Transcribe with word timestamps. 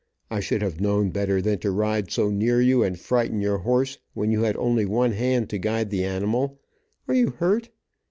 I 0.31 0.39
should 0.39 0.63
have 0.63 0.81
known 0.81 1.11
better 1.11 1.43
than 1.43 1.59
to 1.59 1.69
ride 1.69 2.09
so 2.09 2.31
near 2.31 2.59
you, 2.59 2.81
and 2.81 2.99
frighten 2.99 3.39
your 3.39 3.59
horse, 3.59 3.99
when 4.15 4.31
you 4.31 4.41
had 4.41 4.55
only 4.57 4.83
one 4.83 5.11
hand 5.11 5.47
to 5.51 5.59
guide 5.59 5.91
the 5.91 6.03
animal. 6.03 6.59
Are 7.07 7.13
you 7.13 7.29
hurt? 7.37 7.69